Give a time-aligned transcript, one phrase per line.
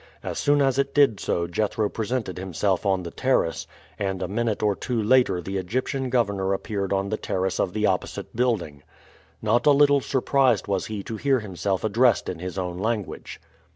[0.23, 3.67] As soon as it did so Jethro presented himself on the terrace,
[3.99, 7.85] and a minute or two later the Egyptian governor appeared on the terrace of the
[7.85, 8.81] opposite building.
[9.43, 13.39] Not a little surprised was he to hear himself addressed in his own language.